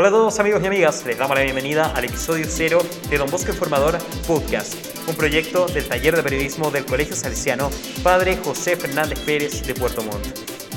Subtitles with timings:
[0.00, 3.28] Hola a todos amigos y amigas, les damos la bienvenida al episodio cero de Don
[3.28, 4.74] Bosco Informador Podcast,
[5.06, 7.68] un proyecto del taller de periodismo del Colegio Salesiano
[8.02, 10.26] Padre José Fernández Pérez de Puerto Montt.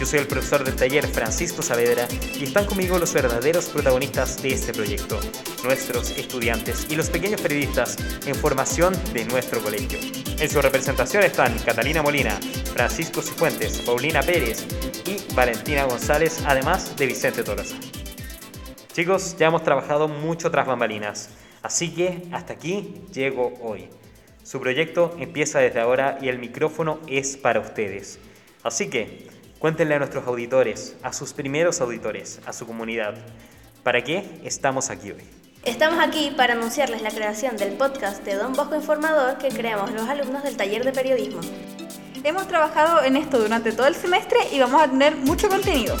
[0.00, 4.54] Yo soy el profesor del taller Francisco Saavedra y están conmigo los verdaderos protagonistas de
[4.54, 5.20] este proyecto,
[5.62, 10.00] nuestros estudiantes y los pequeños periodistas en formación de nuestro colegio.
[10.40, 12.40] En su representación están Catalina Molina,
[12.74, 14.66] Francisco Cifuentes, Paulina Pérez
[15.06, 17.76] y Valentina González, además de Vicente Tolosa.
[18.92, 21.30] Chicos, ya hemos trabajado mucho tras bambalinas,
[21.62, 23.88] así que hasta aquí llego hoy.
[24.42, 28.18] Su proyecto empieza desde ahora y el micrófono es para ustedes.
[28.62, 33.14] Así que cuéntenle a nuestros auditores, a sus primeros auditores, a su comunidad,
[33.82, 35.22] ¿para qué estamos aquí hoy?
[35.64, 40.06] Estamos aquí para anunciarles la creación del podcast de Don Bosco Informador que creamos los
[40.06, 41.40] alumnos del taller de periodismo.
[42.24, 45.96] Hemos trabajado en esto durante todo el semestre y vamos a tener mucho contenido.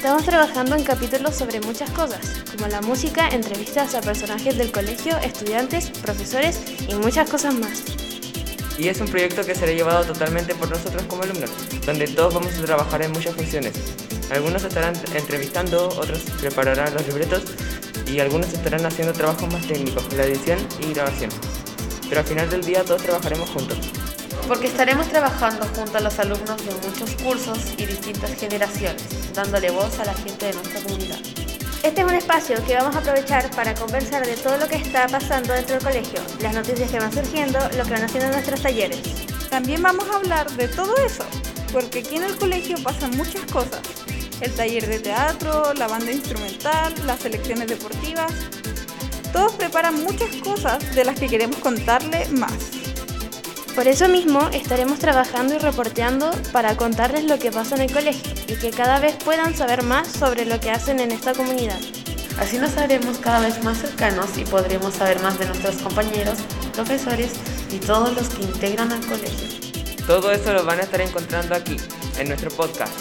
[0.00, 5.18] Estamos trabajando en capítulos sobre muchas cosas, como la música, entrevistas a personajes del colegio,
[5.18, 7.82] estudiantes, profesores y muchas cosas más.
[8.78, 11.50] Y es un proyecto que será llevado totalmente por nosotros como alumnos,
[11.84, 13.74] donde todos vamos a trabajar en muchas funciones.
[14.30, 17.42] Algunos estarán entrevistando, otros prepararán los libretos
[18.06, 21.28] y algunos estarán haciendo trabajos más técnicos, la edición y grabación.
[22.08, 23.99] Pero al final del día todos trabajaremos juntos
[24.50, 29.96] porque estaremos trabajando junto a los alumnos de muchos cursos y distintas generaciones, dándole voz
[30.00, 31.20] a la gente de nuestra comunidad.
[31.84, 35.06] Este es un espacio que vamos a aprovechar para conversar de todo lo que está
[35.06, 39.00] pasando dentro del colegio, las noticias que van surgiendo, lo que van haciendo nuestros talleres.
[39.50, 41.22] También vamos a hablar de todo eso,
[41.72, 43.82] porque aquí en el colegio pasan muchas cosas.
[44.40, 48.32] El taller de teatro, la banda instrumental, las selecciones deportivas.
[49.32, 52.89] Todos preparan muchas cosas de las que queremos contarle más.
[53.74, 58.32] Por eso mismo estaremos trabajando y reporteando para contarles lo que pasa en el colegio
[58.48, 61.78] y que cada vez puedan saber más sobre lo que hacen en esta comunidad.
[62.38, 66.38] Así nos haremos cada vez más cercanos y podremos saber más de nuestros compañeros,
[66.72, 67.32] profesores
[67.70, 69.60] y todos los que integran al colegio.
[70.06, 71.76] Todo eso lo van a estar encontrando aquí,
[72.18, 72.94] en nuestro podcast.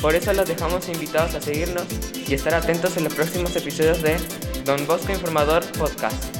[0.00, 1.84] Por eso los dejamos invitados a seguirnos
[2.26, 4.16] y estar atentos en los próximos episodios de
[4.64, 6.39] Don Bosco Informador Podcast.